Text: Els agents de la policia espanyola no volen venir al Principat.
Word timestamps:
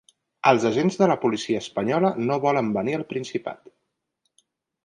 Els 0.51 0.63
agents 0.69 0.95
de 1.01 1.09
la 1.11 1.17
policia 1.25 1.61
espanyola 1.65 2.11
no 2.31 2.39
volen 2.47 2.75
venir 2.79 2.99
al 3.01 3.07
Principat. 3.15 3.73